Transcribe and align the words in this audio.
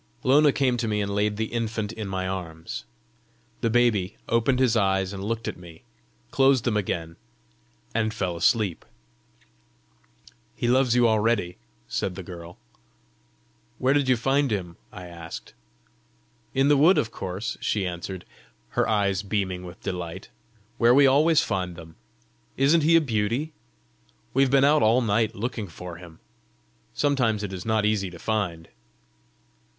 Lona 0.23 0.51
came 0.51 0.77
to 0.77 0.87
me 0.87 0.99
and 0.99 1.13
laid 1.13 1.37
the 1.37 1.53
infant 1.53 1.91
in 1.91 2.07
my 2.07 2.27
arms. 2.27 2.85
The 3.59 3.69
baby 3.69 4.17
opened 4.27 4.57
his 4.59 4.75
eyes 4.75 5.13
and 5.13 5.23
looked 5.23 5.47
at 5.47 5.57
me, 5.57 5.83
closed 6.31 6.63
them 6.63 6.75
again, 6.75 7.17
and 7.93 8.11
fell 8.11 8.35
asleep. 8.35 8.83
"He 10.55 10.67
loves 10.67 10.95
you 10.95 11.07
already!" 11.07 11.57
said 11.87 12.15
the 12.15 12.23
girl. 12.23 12.57
"Where 13.77 13.93
did 13.93 14.09
you 14.09 14.17
find 14.17 14.49
him?" 14.49 14.75
I 14.91 15.05
asked. 15.05 15.53
"In 16.55 16.67
the 16.67 16.77
wood, 16.77 16.97
of 16.97 17.11
course," 17.11 17.55
she 17.61 17.85
answered, 17.85 18.25
her 18.69 18.89
eyes 18.89 19.21
beaming 19.21 19.63
with 19.63 19.83
delight," 19.83 20.29
where 20.79 20.95
we 20.95 21.05
always 21.05 21.43
find 21.43 21.75
them. 21.75 21.95
Isn't 22.57 22.81
he 22.81 22.95
a 22.95 23.01
beauty? 23.01 23.53
We've 24.33 24.49
been 24.49 24.65
out 24.65 24.81
all 24.81 25.01
night 25.01 25.35
looking 25.35 25.67
for 25.67 25.97
him. 25.97 26.17
Sometimes 26.95 27.43
it 27.43 27.53
is 27.53 27.67
not 27.67 27.85
easy 27.85 28.09
to 28.09 28.17
find!" 28.17 28.67